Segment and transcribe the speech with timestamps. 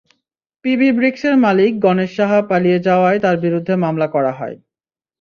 [0.65, 4.55] PB ব্রিকসের মালিক গণেশ সাহা পালিয়ে যাওয়ায় তাঁর বিরুদ্ধে মামলা করা হয়।